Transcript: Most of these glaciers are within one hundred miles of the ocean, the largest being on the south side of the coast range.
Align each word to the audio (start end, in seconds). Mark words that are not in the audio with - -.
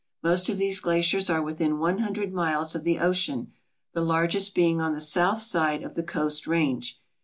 Most 0.23 0.49
of 0.49 0.57
these 0.57 0.79
glaciers 0.79 1.29
are 1.29 1.43
within 1.43 1.77
one 1.77 1.99
hundred 1.99 2.33
miles 2.33 2.73
of 2.73 2.83
the 2.83 2.97
ocean, 2.97 3.51
the 3.93 4.01
largest 4.01 4.55
being 4.55 4.81
on 4.81 4.93
the 4.95 4.99
south 4.99 5.43
side 5.43 5.83
of 5.83 5.93
the 5.93 6.01
coast 6.01 6.47
range. 6.47 6.99